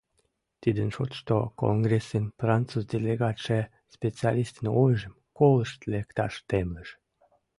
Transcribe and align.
Тидын 0.61 0.89
шотышто 0.95 1.35
конгрессын 1.63 2.25
француз 2.41 2.83
делегатше 2.93 3.59
специалистын 3.95 4.65
ойжым 4.83 5.13
колышт 5.37 5.79
лекташ 5.91 6.33
темлыш. 6.49 6.89